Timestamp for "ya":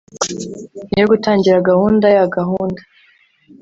2.17-2.25